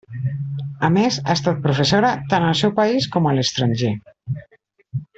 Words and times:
A 0.87 0.87
més, 0.95 1.19
ha 1.25 1.35
estat 1.35 1.59
professora, 1.67 2.15
tant 2.33 2.47
al 2.49 2.57
seu 2.63 2.75
país 2.83 3.09
com 3.17 3.29
a 3.29 3.35
l'estranger. 3.39 3.93